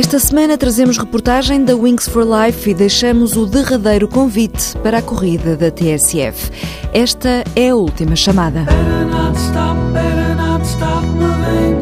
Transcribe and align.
Esta 0.00 0.18
semana 0.18 0.56
trazemos 0.56 0.96
reportagem 0.96 1.62
da 1.62 1.76
Wings 1.76 2.08
for 2.08 2.24
Life 2.24 2.70
e 2.70 2.72
deixamos 2.72 3.36
o 3.36 3.44
derradeiro 3.44 4.08
convite 4.08 4.74
para 4.78 4.96
a 4.96 5.02
corrida 5.02 5.58
da 5.58 5.70
TSF. 5.70 6.50
Esta 6.90 7.44
é 7.54 7.68
a 7.68 7.76
última 7.76 8.16
chamada. 8.16 8.60
Better 8.60 9.04
not 9.04 9.38
stop, 9.38 9.78
better 9.92 10.34
not 10.36 10.66
stop 10.66 11.06
moving, 11.06 11.78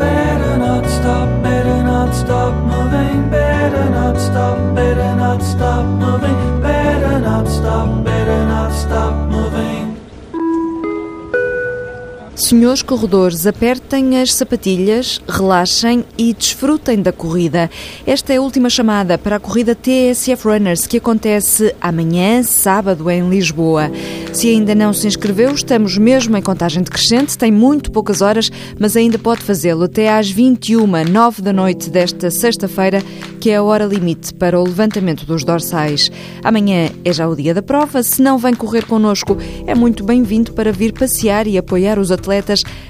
Senhores 12.48 12.80
corredores, 12.80 13.46
apertem 13.46 14.18
as 14.22 14.32
sapatilhas, 14.32 15.20
relaxem 15.28 16.02
e 16.16 16.32
desfrutem 16.32 17.02
da 17.02 17.12
corrida. 17.12 17.70
Esta 18.06 18.32
é 18.32 18.38
a 18.38 18.40
última 18.40 18.70
chamada 18.70 19.18
para 19.18 19.36
a 19.36 19.38
corrida 19.38 19.74
TSF 19.74 20.48
Runners 20.48 20.86
que 20.86 20.96
acontece 20.96 21.74
amanhã, 21.78 22.42
sábado, 22.42 23.10
em 23.10 23.28
Lisboa. 23.28 23.90
Se 24.32 24.48
ainda 24.48 24.74
não 24.74 24.94
se 24.94 25.06
inscreveu, 25.06 25.52
estamos 25.52 25.98
mesmo 25.98 26.38
em 26.38 26.42
contagem 26.42 26.82
decrescente, 26.82 27.36
tem 27.36 27.52
muito 27.52 27.90
poucas 27.90 28.22
horas, 28.22 28.50
mas 28.80 28.96
ainda 28.96 29.18
pode 29.18 29.42
fazê-lo 29.42 29.84
até 29.84 30.10
às 30.10 30.30
21, 30.30 30.86
9 30.86 31.42
da 31.42 31.52
noite 31.52 31.90
desta 31.90 32.30
sexta-feira, 32.30 33.02
que 33.42 33.50
é 33.50 33.56
a 33.56 33.62
hora 33.62 33.84
limite 33.84 34.32
para 34.32 34.58
o 34.58 34.64
levantamento 34.64 35.26
dos 35.26 35.44
dorsais. 35.44 36.10
Amanhã 36.42 36.88
é 37.04 37.12
já 37.12 37.28
o 37.28 37.36
dia 37.36 37.52
da 37.52 37.60
prova, 37.62 38.02
se 38.02 38.22
não 38.22 38.38
vem 38.38 38.54
correr 38.54 38.86
connosco, 38.86 39.36
é 39.66 39.74
muito 39.74 40.02
bem-vindo 40.02 40.54
para 40.54 40.72
vir 40.72 40.94
passear 40.94 41.46
e 41.46 41.58
apoiar 41.58 41.98
os 41.98 42.10
atletas 42.10 42.37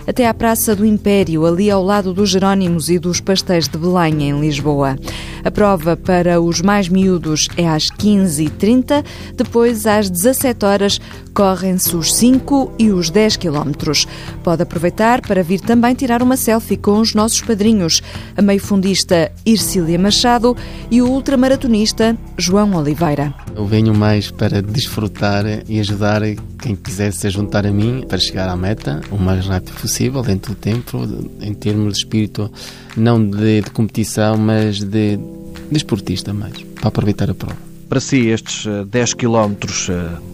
até 0.06 0.26
à 0.26 0.34
Praça 0.34 0.74
do 0.74 0.84
Império, 0.84 1.44
ali 1.46 1.70
ao 1.70 1.82
lado 1.82 2.12
dos 2.12 2.30
Jerónimos 2.30 2.88
e 2.88 2.98
dos 2.98 3.20
Pastéis 3.20 3.68
de 3.68 3.78
Belém, 3.78 4.28
em 4.28 4.40
Lisboa. 4.40 4.96
A 5.44 5.50
prova 5.50 5.96
para 5.96 6.40
os 6.40 6.60
mais 6.60 6.88
miúdos 6.88 7.48
é 7.56 7.68
às 7.68 7.88
15h30, 7.90 9.04
depois 9.34 9.86
às 9.86 10.10
17 10.10 10.64
horas 10.64 11.00
correm-se 11.32 11.94
os 11.94 12.12
5 12.14 12.72
e 12.78 12.90
os 12.90 13.10
10 13.10 13.36
quilómetros. 13.36 14.06
Pode 14.42 14.62
aproveitar 14.62 15.20
para 15.20 15.42
vir 15.42 15.60
também 15.60 15.94
tirar 15.94 16.22
uma 16.22 16.36
selfie 16.36 16.76
com 16.76 16.98
os 16.98 17.14
nossos 17.14 17.40
padrinhos, 17.40 18.02
a 18.36 18.42
meio-fundista 18.42 19.30
Ircília 19.46 19.98
Machado 19.98 20.56
e 20.90 21.00
o 21.00 21.08
ultramaratonista 21.08 22.16
João 22.36 22.74
Oliveira. 22.74 23.32
Eu 23.54 23.64
venho 23.66 23.94
mais 23.94 24.30
para 24.30 24.60
desfrutar 24.60 25.44
e 25.68 25.78
ajudar 25.78 26.22
quem 26.60 26.74
quiser 26.74 27.12
se 27.12 27.30
juntar 27.30 27.64
a 27.64 27.70
mim 27.70 28.04
para 28.08 28.18
chegar 28.18 28.48
à 28.48 28.56
meta 28.56 29.00
o 29.10 29.16
mais 29.16 29.37
rápido 29.46 29.80
possível, 29.80 30.22
dentro 30.22 30.54
do 30.54 30.58
tempo, 30.58 30.98
em 31.40 31.54
termos 31.54 31.94
de 31.94 31.98
espírito, 32.00 32.50
não 32.96 33.22
de, 33.24 33.62
de 33.62 33.70
competição, 33.70 34.36
mas 34.36 34.80
de, 34.80 35.16
de 35.16 35.76
esportista 35.76 36.32
mais, 36.32 36.62
para 36.62 36.88
aproveitar 36.88 37.30
a 37.30 37.34
prova. 37.34 37.68
Para 37.88 38.00
si, 38.00 38.28
estes 38.28 38.66
eh, 38.66 38.84
10 38.84 39.14
km 39.14 39.54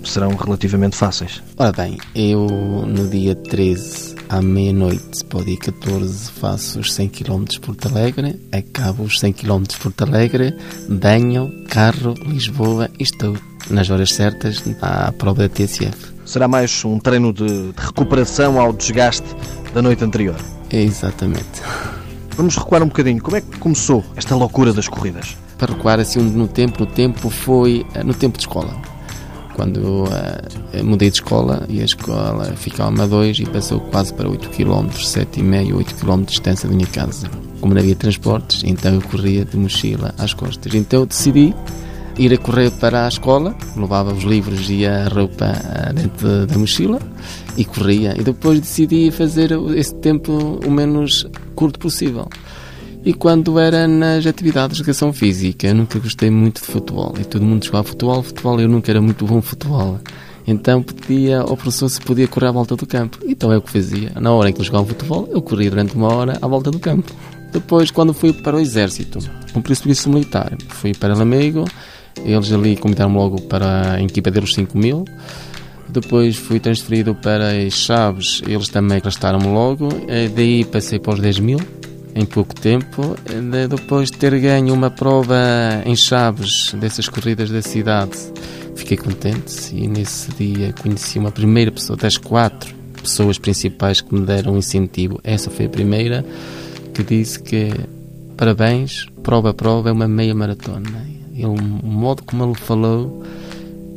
serão 0.04 0.34
relativamente 0.34 0.96
fáceis? 0.96 1.40
Ora 1.56 1.70
bem, 1.70 1.98
eu 2.12 2.48
no 2.84 3.08
dia 3.08 3.36
13 3.36 4.16
à 4.28 4.42
meia-noite 4.42 5.24
para 5.26 5.38
o 5.38 5.44
dia 5.44 5.56
14 5.58 6.32
faço 6.32 6.80
os 6.80 6.92
100 6.92 7.08
km 7.10 7.44
de 7.44 7.60
Porto 7.60 7.86
Alegre, 7.86 8.40
acabo 8.50 9.04
os 9.04 9.20
100 9.20 9.34
km 9.34 9.62
de 9.62 9.76
Porto 9.76 10.02
Alegre, 10.02 10.56
banho, 10.88 11.48
carro, 11.68 12.14
Lisboa 12.26 12.90
e 12.98 13.04
estou 13.04 13.36
nas 13.70 13.88
horas 13.88 14.12
certas 14.12 14.62
à 14.82 15.12
prova 15.12 15.42
da 15.42 15.48
TSF. 15.48 16.13
Será 16.24 16.48
mais 16.48 16.84
um 16.84 16.98
treino 16.98 17.32
de, 17.32 17.46
de 17.46 17.74
recuperação 17.76 18.58
ao 18.58 18.72
desgaste 18.72 19.26
da 19.74 19.82
noite 19.82 20.02
anterior? 20.02 20.36
É 20.70 20.82
exatamente. 20.82 21.62
Vamos 22.36 22.56
recuar 22.56 22.82
um 22.82 22.86
bocadinho. 22.86 23.22
Como 23.22 23.36
é 23.36 23.40
que 23.40 23.58
começou 23.58 24.02
esta 24.16 24.34
loucura 24.34 24.72
das 24.72 24.88
corridas? 24.88 25.36
Para 25.58 25.74
recuar 25.74 26.00
assim 26.00 26.20
no 26.20 26.48
tempo, 26.48 26.80
no 26.80 26.86
tempo 26.86 27.28
foi 27.28 27.86
eh, 27.94 28.02
no 28.02 28.14
tempo 28.14 28.38
de 28.38 28.44
escola. 28.44 28.74
Quando 29.54 29.80
eu 29.80 30.04
uh, 30.04 30.84
mudei 30.84 31.10
de 31.10 31.16
escola 31.16 31.64
e 31.68 31.80
a 31.80 31.84
escola 31.84 32.52
ficava 32.56 33.04
a 33.04 33.06
2 33.06 33.38
e 33.38 33.46
passou 33.46 33.78
quase 33.78 34.12
para 34.12 34.28
8 34.28 34.48
km, 34.48 34.88
7,5, 34.88 35.76
8 35.76 35.94
km 35.94 36.18
de 36.20 36.24
distância 36.24 36.68
da 36.68 36.74
minha 36.74 36.88
casa. 36.88 37.30
Como 37.60 37.72
não 37.72 37.80
havia 37.80 37.94
transportes, 37.94 38.64
então 38.64 38.94
eu 38.94 39.02
corria 39.02 39.44
de 39.44 39.56
mochila 39.56 40.12
às 40.18 40.34
costas. 40.34 40.74
Então 40.74 41.00
eu 41.00 41.06
decidi 41.06 41.54
ir 42.18 42.32
a 42.32 42.38
correr 42.38 42.70
para 42.72 43.06
a 43.06 43.08
escola, 43.08 43.56
levava 43.76 44.12
os 44.12 44.24
livros 44.24 44.68
e 44.70 44.86
a 44.86 45.08
roupa 45.08 45.52
dentro 45.94 46.46
da 46.46 46.58
mochila 46.58 47.00
e 47.56 47.64
corria. 47.64 48.14
E 48.18 48.22
depois 48.22 48.60
decidi 48.60 49.10
fazer 49.10 49.52
esse 49.76 49.94
tempo 49.96 50.60
o 50.64 50.70
menos 50.70 51.26
curto 51.54 51.78
possível. 51.78 52.28
E 53.04 53.12
quando 53.12 53.58
era 53.58 53.86
nas 53.86 54.24
atividades 54.24 54.76
de 54.76 54.82
educação 54.82 55.12
física, 55.12 55.66
eu 55.66 55.74
nunca 55.74 55.98
gostei 55.98 56.30
muito 56.30 56.62
de 56.62 56.66
futebol. 56.66 57.14
E 57.20 57.24
todo 57.24 57.44
mundo 57.44 57.64
jogava 57.64 57.84
futebol, 57.84 58.22
futebol, 58.22 58.60
eu 58.60 58.68
nunca 58.68 58.90
era 58.90 59.02
muito 59.02 59.26
bom 59.26 59.42
futebol. 59.42 60.00
Então 60.46 60.82
pedia 60.82 61.40
ao 61.40 61.56
professor 61.56 61.88
se 61.88 62.00
podia 62.00 62.28
correr 62.28 62.46
à 62.46 62.52
volta 62.52 62.76
do 62.76 62.86
campo. 62.86 63.18
Então 63.26 63.52
é 63.52 63.58
o 63.58 63.62
que 63.62 63.70
fazia. 63.70 64.12
Na 64.20 64.32
hora 64.32 64.48
em 64.48 64.52
que 64.52 64.58
eles 64.58 64.66
jogavam 64.66 64.86
futebol, 64.86 65.28
eu 65.30 65.42
corria 65.42 65.70
durante 65.70 65.94
uma 65.94 66.14
hora 66.14 66.38
à 66.40 66.46
volta 66.46 66.70
do 66.70 66.78
campo. 66.78 67.12
Depois, 67.52 67.90
quando 67.90 68.12
fui 68.12 68.32
para 68.32 68.56
o 68.56 68.60
exército, 68.60 69.18
cumpri 69.52 69.72
o 69.72 69.76
serviço 69.76 70.08
militar, 70.08 70.56
fui 70.68 70.92
para 70.92 71.14
Lamego, 71.14 71.64
eles 72.24 72.52
ali 72.52 72.76
convidaram-me 72.76 73.16
logo 73.16 73.40
para 73.42 73.94
a 73.94 74.02
equipa 74.02 74.30
deles 74.30 74.54
5 74.54 74.76
mil. 74.76 75.04
Depois 75.88 76.36
fui 76.36 76.58
transferido 76.58 77.14
para 77.14 77.52
as 77.52 77.74
Chaves, 77.74 78.42
eles 78.46 78.68
também 78.68 79.00
gastaram-me 79.00 79.46
logo. 79.46 79.88
Daí 80.34 80.64
passei 80.64 80.98
para 80.98 81.14
os 81.14 81.20
10 81.20 81.38
mil 81.40 81.60
em 82.14 82.24
pouco 82.24 82.54
tempo. 82.54 83.16
Depois 83.68 84.10
de 84.10 84.16
ter 84.18 84.38
ganho 84.40 84.72
uma 84.72 84.90
prova 84.90 85.36
em 85.84 85.94
Chaves 85.94 86.74
dessas 86.74 87.08
corridas 87.08 87.50
da 87.50 87.60
cidade, 87.62 88.16
fiquei 88.74 88.96
contente 88.96 89.74
e 89.74 89.86
nesse 89.86 90.32
dia 90.32 90.72
conheci 90.72 91.18
uma 91.18 91.30
primeira 91.30 91.70
pessoa 91.70 91.96
das 91.96 92.16
quatro 92.16 92.74
pessoas 93.02 93.36
principais 93.36 94.00
que 94.00 94.14
me 94.14 94.24
deram 94.24 94.54
um 94.54 94.58
incentivo. 94.58 95.20
Essa 95.22 95.50
foi 95.50 95.66
a 95.66 95.68
primeira 95.68 96.24
que 96.94 97.04
disse 97.04 97.40
que 97.40 97.70
parabéns, 98.36 99.06
prova 99.22 99.50
a 99.50 99.54
prova 99.54 99.90
é 99.90 99.92
uma 99.92 100.08
meia 100.08 100.34
maratona. 100.34 101.06
Ele, 101.34 101.46
o 101.46 101.86
modo 101.86 102.22
como 102.22 102.44
ele 102.44 102.54
falou, 102.54 103.22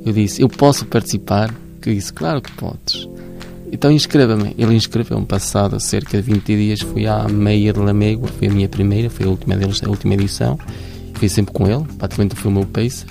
eu 0.05 0.11
disse, 0.11 0.41
eu 0.41 0.49
posso 0.49 0.85
participar? 0.85 1.53
Que 1.81 1.93
disse, 1.93 2.11
claro 2.11 2.41
que 2.41 2.51
podes. 2.53 3.07
Então 3.71 3.91
inscreva-me. 3.91 4.55
Ele 4.57 4.73
inscreveu-me 4.73 5.25
passado 5.25 5.79
cerca 5.79 6.21
de 6.21 6.23
20 6.23 6.45
dias. 6.45 6.79
Fui 6.81 7.05
à 7.05 7.27
meia 7.27 7.73
de 7.73 7.79
Lamego, 7.79 8.27
foi 8.27 8.47
a 8.47 8.51
minha 8.51 8.69
primeira, 8.69 9.09
foi 9.09 9.25
a 9.25 9.29
última 9.29 9.55
deles, 9.55 9.81
a 9.83 9.89
última 9.89 10.13
edição. 10.13 10.57
Fui 11.13 11.29
sempre 11.29 11.53
com 11.53 11.67
ele, 11.67 11.83
praticamente 11.97 12.35
foi 12.35 12.51
o 12.51 12.53
meu 12.53 12.65
pace. 12.65 13.05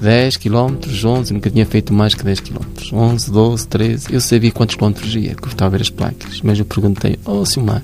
10 0.00 0.38
km, 0.38 0.78
11, 1.04 1.32
nunca 1.34 1.50
tinha 1.50 1.66
feito 1.66 1.92
mais 1.92 2.14
que 2.14 2.24
10 2.24 2.40
km. 2.40 2.58
11, 2.92 3.30
12, 3.30 3.68
13, 3.68 4.14
eu 4.14 4.20
sabia 4.20 4.50
quantos 4.50 4.74
quilómetros 4.74 5.14
ia, 5.14 5.34
que 5.34 5.46
estava 5.46 5.66
a 5.66 5.78
ver 5.78 5.82
as 5.82 5.90
placas. 5.90 6.40
Mas 6.42 6.58
eu 6.58 6.64
perguntei, 6.64 7.18
oh 7.24 7.44
Silmar, 7.44 7.82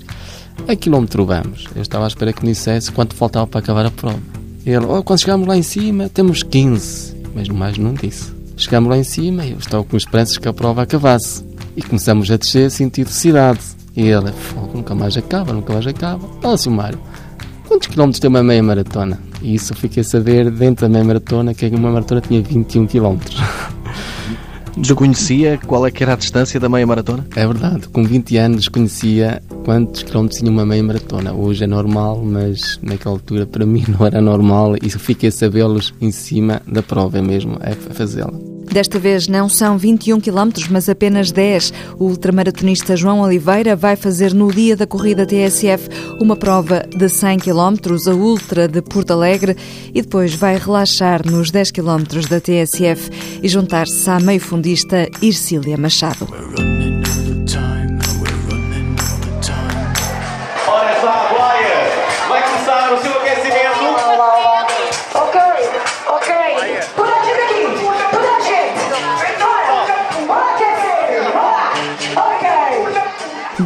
a 0.66 0.74
quilómetro 0.74 1.26
vamos? 1.26 1.66
Eu 1.74 1.82
estava 1.82 2.04
à 2.04 2.08
espera 2.08 2.32
que 2.32 2.42
me 2.42 2.52
dissesse 2.52 2.90
quanto 2.90 3.14
faltava 3.14 3.46
para 3.46 3.60
acabar 3.60 3.84
a 3.84 3.90
prova. 3.90 4.35
Ele, 4.66 4.84
oh, 4.84 5.00
quando 5.00 5.20
chegámos 5.20 5.46
lá 5.46 5.56
em 5.56 5.62
cima, 5.62 6.08
temos 6.08 6.42
15. 6.42 7.14
Mas 7.36 7.48
mais 7.48 7.78
não 7.78 7.94
disse. 7.94 8.34
Chegámos 8.56 8.90
lá 8.90 8.98
em 8.98 9.04
cima 9.04 9.46
e 9.46 9.52
eu 9.52 9.58
estava 9.58 9.84
com 9.84 9.96
esperanças 9.96 10.38
que 10.38 10.48
a 10.48 10.52
prova 10.52 10.82
acabasse. 10.82 11.44
E 11.76 11.82
começamos 11.82 12.28
a 12.32 12.36
descer 12.36 12.68
sentido 12.72 13.08
cidade. 13.08 13.60
E 13.96 14.08
ele, 14.08 14.32
fogo, 14.32 14.78
nunca 14.78 14.92
mais 14.92 15.16
acaba, 15.16 15.52
nunca 15.52 15.72
mais 15.72 15.86
acaba. 15.86 16.28
Olha, 16.42 16.56
Silmário, 16.56 16.98
quantos 17.68 17.86
quilómetros 17.86 18.18
tem 18.18 18.28
uma 18.28 18.42
meia 18.42 18.60
maratona? 18.60 19.20
E 19.40 19.54
isso 19.54 19.72
eu 19.72 19.76
fiquei 19.76 20.00
a 20.00 20.04
saber 20.04 20.50
dentro 20.50 20.84
da 20.84 20.92
meia 20.92 21.04
maratona 21.04 21.54
que 21.54 21.66
uma 21.68 21.92
maratona 21.92 22.20
tinha 22.20 22.42
21 22.42 22.88
quilómetros. 22.88 23.40
Desconhecia 24.76 25.58
qual 25.66 25.86
é 25.86 25.90
que 25.90 26.02
era 26.02 26.12
a 26.12 26.16
distância 26.16 26.60
da 26.60 26.68
meia 26.68 26.86
maratona? 26.86 27.26
É 27.34 27.46
verdade, 27.46 27.88
com 27.88 28.04
20 28.04 28.36
anos 28.36 28.68
conhecia 28.68 29.42
quantos 29.64 30.02
quilómetros 30.02 30.38
tinha 30.38 30.50
uma 30.50 30.66
meia 30.66 30.82
maratona. 30.82 31.32
Hoje 31.32 31.64
é 31.64 31.66
normal, 31.66 32.22
mas 32.22 32.78
naquela 32.82 33.14
altura 33.14 33.46
para 33.46 33.64
mim 33.64 33.84
não 33.88 34.06
era 34.06 34.20
normal 34.20 34.76
e 34.82 34.90
fiquei 34.90 35.30
a 35.30 35.32
sabê-los 35.32 35.94
em 36.00 36.10
cima 36.10 36.60
da 36.66 36.82
prova 36.82 37.22
mesmo, 37.22 37.58
é 37.62 37.72
fazê-la. 37.72 38.55
Desta 38.70 38.98
vez 38.98 39.26
não 39.28 39.48
são 39.48 39.78
21 39.78 40.20
km, 40.20 40.50
mas 40.70 40.88
apenas 40.88 41.30
10. 41.30 41.72
O 41.98 42.04
ultramaratonista 42.04 42.96
João 42.96 43.20
Oliveira 43.20 43.74
vai 43.74 43.96
fazer 43.96 44.34
no 44.34 44.52
dia 44.52 44.76
da 44.76 44.86
corrida 44.86 45.26
TSF 45.26 45.88
uma 46.20 46.36
prova 46.36 46.84
de 46.94 47.08
100 47.08 47.38
km, 47.38 47.76
a 48.06 48.14
Ultra 48.14 48.68
de 48.68 48.82
Porto 48.82 49.12
Alegre, 49.12 49.56
e 49.94 50.02
depois 50.02 50.34
vai 50.34 50.58
relaxar 50.58 51.22
nos 51.24 51.50
10 51.50 51.70
km 51.70 52.04
da 52.28 52.40
TSF 52.40 53.10
e 53.42 53.48
juntar-se 53.48 54.08
à 54.10 54.20
meio-fundista 54.20 55.08
Ircília 55.22 55.76
Machado. 55.76 56.75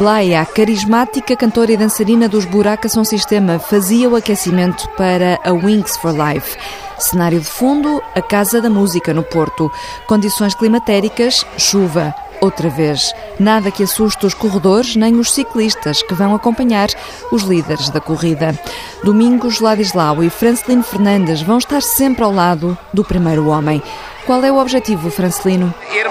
Blaia, 0.01 0.41
a 0.41 0.45
carismática 0.47 1.35
cantora 1.35 1.73
e 1.73 1.77
dançarina 1.77 2.27
dos 2.27 2.43
Buraca 2.43 2.89
Som 2.89 3.03
Sistema, 3.03 3.59
fazia 3.59 4.09
o 4.09 4.15
aquecimento 4.15 4.89
para 4.97 5.39
a 5.43 5.51
Wings 5.51 5.95
for 5.97 6.11
Life. 6.11 6.57
Cenário 6.97 7.39
de 7.39 7.45
fundo, 7.45 8.01
a 8.15 8.19
Casa 8.19 8.59
da 8.59 8.67
Música 8.67 9.13
no 9.13 9.21
Porto. 9.21 9.71
Condições 10.07 10.55
climatéricas, 10.55 11.45
chuva. 11.55 12.15
Outra 12.41 12.67
vez, 12.67 13.13
nada 13.39 13.69
que 13.69 13.83
assuste 13.83 14.25
os 14.25 14.33
corredores 14.33 14.95
nem 14.95 15.19
os 15.19 15.31
ciclistas 15.31 16.01
que 16.01 16.15
vão 16.15 16.33
acompanhar 16.33 16.89
os 17.31 17.43
líderes 17.43 17.91
da 17.91 18.01
corrida. 18.01 18.59
Domingos 19.03 19.59
Ladislau 19.59 20.23
e 20.23 20.31
Francelino 20.31 20.81
Fernandes 20.81 21.43
vão 21.43 21.59
estar 21.59 21.83
sempre 21.83 22.23
ao 22.23 22.33
lado 22.33 22.75
do 22.91 23.03
primeiro 23.03 23.49
homem. 23.49 23.83
Qual 24.25 24.43
é 24.43 24.51
o 24.51 24.57
objetivo, 24.57 25.11
Francelino? 25.11 25.71
almoçar 25.91 26.10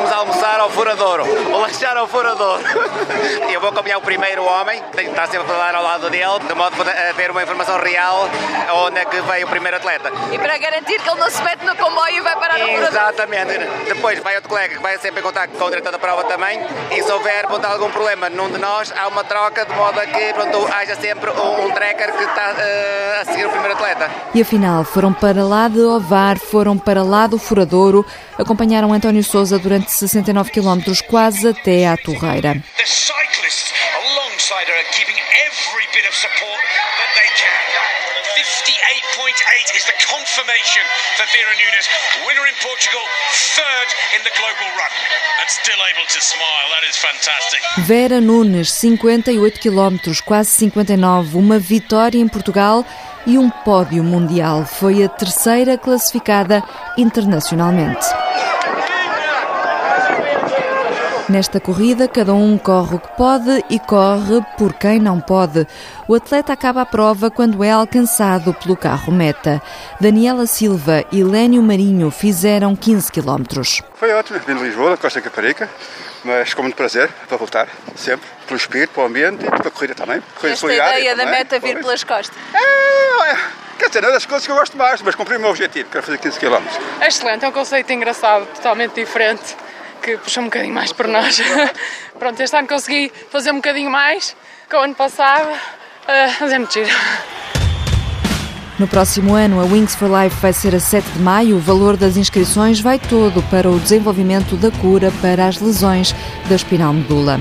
ao 0.60 0.70
Furadouro, 0.70 1.24
ou 1.52 1.60
lanchar 1.60 1.96
ao 1.96 2.06
Furadouro. 2.06 2.62
Eu 3.50 3.60
vou 3.60 3.70
acompanhar 3.70 3.98
o 3.98 4.02
primeiro 4.02 4.44
homem, 4.44 4.82
que 4.92 5.00
estar 5.00 5.26
sempre 5.26 5.46
a 5.46 5.54
falar 5.54 5.74
ao 5.74 5.82
lado 5.82 6.08
dele, 6.10 6.38
de 6.46 6.54
modo 6.54 6.74
a 6.82 7.10
a 7.10 7.14
ter 7.14 7.30
uma 7.30 7.42
informação 7.42 7.78
real 7.78 8.28
onde 8.86 8.98
é 8.98 9.04
que 9.04 9.20
veio 9.20 9.46
o 9.46 9.50
primeiro 9.50 9.76
atleta. 9.76 10.12
E 10.30 10.38
para 10.38 10.58
garantir 10.58 11.00
que 11.00 11.08
ele 11.08 11.18
não 11.18 11.30
se 11.30 11.42
mete 11.42 11.64
no 11.64 11.74
comboio 11.76 12.16
e 12.16 12.20
vai 12.20 12.34
parar 12.36 12.58
no 12.58 12.66
furador. 12.66 12.88
Exatamente. 12.88 13.58
Depois 13.86 14.18
vai 14.20 14.36
outro 14.36 14.48
colega 14.48 14.76
que 14.76 14.82
vai 14.82 14.98
sempre 14.98 15.20
em 15.20 15.22
contato 15.22 15.50
com 15.50 15.64
o 15.64 15.70
diretor 15.70 15.92
da 15.92 15.98
prova 15.98 16.24
também 16.24 16.60
e 16.90 17.02
se 17.02 17.10
houver 17.10 17.46
pronto, 17.46 17.64
algum 17.64 17.90
problema 17.90 18.28
num 18.28 18.50
de 18.50 18.58
nós, 18.58 18.92
há 18.96 19.08
uma 19.08 19.24
troca 19.24 19.64
de 19.64 19.74
modo 19.74 19.98
a 19.98 20.06
que 20.06 20.32
pronto, 20.32 20.68
haja 20.72 20.94
sempre 20.96 21.30
um, 21.30 21.66
um 21.66 21.70
tracker 21.70 22.12
que 22.12 22.24
está 22.24 22.54
eh, 22.58 23.18
a 23.22 23.24
seguir 23.24 23.46
o 23.46 23.50
primeiro 23.50 23.74
atleta. 23.74 24.10
E 24.34 24.42
afinal, 24.42 24.84
foram 24.84 25.12
para 25.12 25.42
lá 25.44 25.68
de 25.68 25.80
Ovar, 25.80 26.38
foram 26.38 26.78
para 26.78 27.02
lá 27.02 27.26
do 27.26 27.38
Furadouro, 27.38 28.04
acompanharam 28.40 28.92
António 28.92 29.22
Souza 29.22 29.58
durante 29.58 29.92
69 29.92 30.50
quilómetros, 30.50 31.00
quase 31.00 31.48
até 31.48 31.86
à 31.86 31.96
Torreira. 31.96 32.54
The 32.76 32.86
cyclists 32.86 33.72
alongside 34.02 34.66
her 34.68 34.76
are 34.76 34.90
giving 34.96 35.18
every 35.46 35.86
bit 35.92 36.08
of 36.08 36.14
support 36.16 36.62
that 36.98 37.10
they 37.14 37.28
can. 37.36 38.00
58.8 38.40 39.76
is 39.76 39.84
the 39.84 39.96
confirmation 40.06 40.84
for 41.16 41.26
Vera 41.34 41.54
Nunes, 41.60 41.86
winner 42.26 42.46
in 42.46 42.56
Portugal, 42.62 43.04
third 43.32 43.88
in 44.16 44.22
the 44.24 44.32
global 44.38 44.68
run, 44.78 44.92
and 45.40 45.50
still 45.50 45.80
able 45.90 46.06
to 46.08 46.20
smile. 46.20 46.66
That 46.74 46.84
is 46.88 46.96
fantastic. 46.96 47.60
Vera 47.86 48.20
Nunes, 48.20 48.72
58 48.72 49.58
quilómetros, 49.58 50.20
quase 50.20 50.50
59, 50.52 51.36
uma 51.36 51.58
vitória 51.58 52.18
em 52.18 52.28
Portugal 52.28 52.84
e 53.26 53.36
um 53.36 53.50
pódio 53.50 54.02
mundial. 54.02 54.64
Foi 54.64 55.02
a 55.02 55.08
terceira 55.08 55.76
classificada 55.76 56.62
internacionalmente. 56.96 58.06
Nesta 61.30 61.60
corrida, 61.60 62.08
cada 62.08 62.34
um 62.34 62.58
corre 62.58 62.96
o 62.96 62.98
que 62.98 63.16
pode 63.16 63.64
e 63.70 63.78
corre 63.78 64.44
por 64.58 64.72
quem 64.72 64.98
não 64.98 65.20
pode. 65.20 65.64
O 66.08 66.14
atleta 66.16 66.52
acaba 66.52 66.82
a 66.82 66.86
prova 66.86 67.30
quando 67.30 67.62
é 67.62 67.70
alcançado 67.70 68.52
pelo 68.52 68.76
carro 68.76 69.12
meta. 69.12 69.62
Daniela 70.00 70.44
Silva 70.46 71.04
e 71.12 71.22
Lénio 71.22 71.62
Marinho 71.62 72.10
fizeram 72.10 72.74
15 72.74 73.12
quilómetros. 73.12 73.80
Foi 73.94 74.12
ótimo, 74.12 74.40
vim 74.44 74.56
de 74.56 74.62
Lisboa, 74.64 74.90
da 74.90 74.96
Costa 74.96 75.20
Caparica, 75.20 75.70
mas 76.24 76.52
com 76.52 76.62
muito 76.62 76.74
prazer 76.74 77.08
para 77.28 77.36
voltar, 77.36 77.68
sempre, 77.94 78.26
pelo 78.48 78.58
espírito, 78.58 78.90
para 78.92 79.04
o 79.04 79.06
ambiente 79.06 79.44
e 79.44 79.48
para 79.48 79.68
a 79.68 79.70
corrida 79.70 79.94
também. 79.94 80.20
Corrida 80.34 80.54
Esta 80.54 80.66
ideia 80.66 81.14
da 81.14 81.22
também, 81.22 81.38
meta 81.38 81.60
vir 81.60 81.74
pois. 81.74 81.84
pelas 81.84 82.02
costas. 82.02 82.36
É, 82.52 83.36
quer 83.80 83.88
dizer, 83.88 84.02
não 84.02 84.10
é 84.10 84.12
das 84.12 84.26
coisas 84.26 84.46
que 84.46 84.52
eu 84.52 84.56
gosto 84.56 84.76
mais, 84.76 85.00
mas 85.00 85.14
cumpri 85.14 85.36
o 85.36 85.40
meu 85.40 85.50
objetivo, 85.50 85.88
quero 85.90 86.04
fazer 86.04 86.18
15 86.18 86.38
km. 86.38 86.62
É 87.00 87.08
excelente, 87.08 87.44
é 87.44 87.48
um 87.48 87.52
conceito 87.52 87.90
engraçado, 87.90 88.46
totalmente 88.54 88.94
diferente, 88.94 89.56
que 90.02 90.18
puxa 90.18 90.40
um 90.40 90.44
bocadinho 90.44 90.74
mais 90.74 90.92
por 90.92 91.08
nós. 91.08 91.40
Pronto, 92.18 92.38
este 92.40 92.54
ano 92.56 92.68
consegui 92.68 93.10
fazer 93.30 93.50
um 93.52 93.56
bocadinho 93.56 93.90
mais 93.90 94.36
que 94.68 94.76
o 94.76 94.80
ano 94.80 94.94
passado, 94.94 95.48
ah, 96.06 96.36
mas 96.40 96.52
é 96.52 96.58
muito 96.58 96.74
giro. 96.74 96.90
No 98.78 98.86
próximo 98.86 99.34
ano, 99.34 99.60
a 99.60 99.64
Wings 99.64 99.94
for 99.94 100.08
Life 100.08 100.36
vai 100.40 100.52
ser 100.52 100.74
a 100.74 100.80
7 100.80 101.06
de 101.10 101.18
maio. 101.18 101.56
O 101.56 101.60
valor 101.60 101.98
das 101.98 102.16
inscrições 102.16 102.80
vai 102.80 102.98
todo 102.98 103.42
para 103.50 103.68
o 103.68 103.78
desenvolvimento 103.78 104.56
da 104.56 104.70
cura 104.70 105.12
para 105.20 105.46
as 105.46 105.60
lesões 105.60 106.14
da 106.48 106.54
espinal 106.54 106.92
medula. 106.92 107.38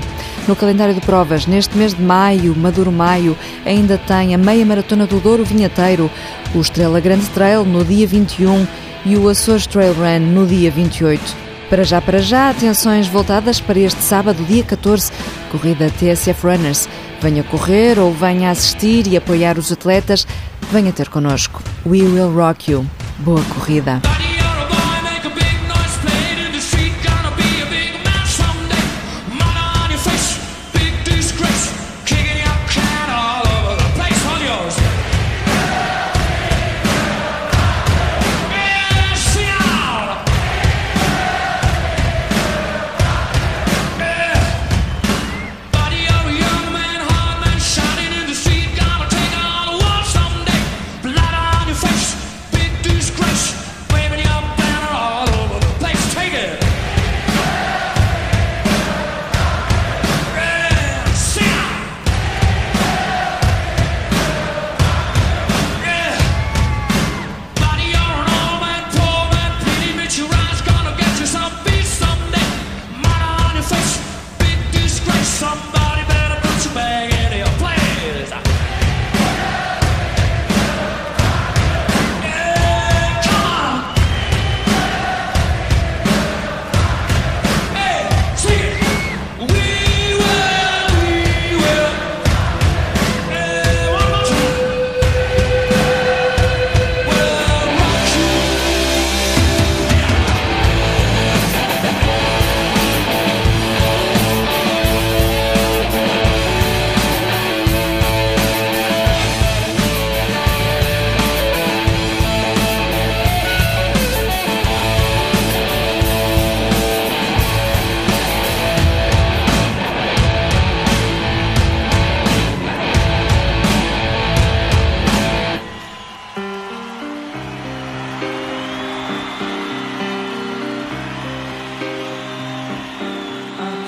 No 0.48 0.56
calendário 0.56 0.94
de 0.94 1.00
provas, 1.00 1.46
neste 1.46 1.76
mês 1.76 1.94
de 1.94 2.02
maio, 2.02 2.56
Maduro 2.56 2.90
Maio, 2.90 3.36
ainda 3.64 3.98
tem 3.98 4.34
a 4.34 4.38
meia 4.38 4.64
maratona 4.66 5.06
do 5.06 5.20
Douro 5.20 5.44
Vinheteiro, 5.44 6.10
o 6.54 6.60
Estrela 6.60 6.98
Grande 7.00 7.26
Trail 7.26 7.64
no 7.64 7.84
dia 7.84 8.06
21 8.06 8.66
e 9.04 9.16
o 9.16 9.28
Açores 9.28 9.66
Trail 9.66 9.92
Run 9.92 10.20
no 10.32 10.46
dia 10.46 10.70
28. 10.70 11.50
Para 11.70 11.84
já, 11.84 12.00
para 12.00 12.18
já, 12.18 12.50
atenções 12.50 13.06
voltadas 13.06 13.60
para 13.60 13.78
este 13.78 14.02
sábado, 14.02 14.42
dia 14.42 14.64
14, 14.64 15.12
corrida 15.52 15.88
TSF 15.88 16.44
Runners. 16.44 16.88
Venha 17.20 17.44
correr 17.44 17.98
ou 17.98 18.12
venha 18.12 18.50
assistir 18.50 19.06
e 19.06 19.16
apoiar 19.16 19.56
os 19.56 19.70
atletas. 19.70 20.26
Venha 20.72 20.90
ter 20.90 21.08
connosco. 21.08 21.62
We 21.86 22.02
will 22.02 22.32
rock 22.34 22.72
you. 22.72 22.84
Boa 23.18 23.42
corrida. 23.54 24.00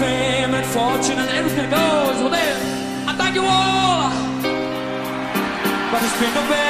Fame 0.00 0.54
and 0.54 0.66
fortune 0.66 1.18
and 1.18 1.28
everything 1.28 1.68
goes. 1.68 2.16
Well 2.22 2.30
then, 2.30 2.56
I 3.06 3.12
thank 3.20 3.34
you 3.34 3.44
all. 3.44 4.08
But 5.92 6.02
it's 6.02 6.18
been 6.20 6.32
no 6.34 6.44
bad 6.48 6.69